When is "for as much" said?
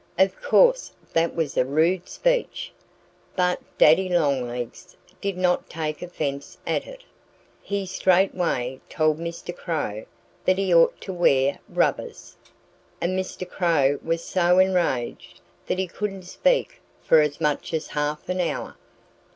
17.03-17.71